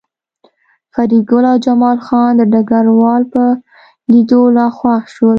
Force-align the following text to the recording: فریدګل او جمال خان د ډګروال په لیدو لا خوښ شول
فریدګل 0.93 1.43
او 1.51 1.57
جمال 1.65 1.97
خان 2.05 2.31
د 2.37 2.41
ډګروال 2.51 3.23
په 3.33 3.43
لیدو 4.11 4.41
لا 4.55 4.67
خوښ 4.77 5.03
شول 5.15 5.29